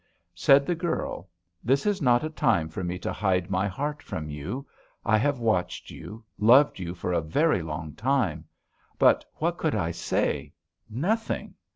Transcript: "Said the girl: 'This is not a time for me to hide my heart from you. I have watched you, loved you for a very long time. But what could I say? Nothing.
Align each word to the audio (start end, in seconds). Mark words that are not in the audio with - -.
"Said 0.33 0.65
the 0.65 0.73
girl: 0.73 1.29
'This 1.63 1.85
is 1.85 2.01
not 2.01 2.23
a 2.23 2.29
time 2.31 2.69
for 2.69 2.83
me 2.83 2.97
to 2.97 3.13
hide 3.13 3.51
my 3.51 3.67
heart 3.67 4.01
from 4.01 4.31
you. 4.31 4.65
I 5.05 5.15
have 5.19 5.37
watched 5.37 5.91
you, 5.91 6.25
loved 6.39 6.79
you 6.79 6.95
for 6.95 7.13
a 7.13 7.21
very 7.21 7.61
long 7.61 7.93
time. 7.93 8.45
But 8.97 9.23
what 9.35 9.59
could 9.59 9.75
I 9.75 9.91
say? 9.91 10.53
Nothing. 10.89 11.53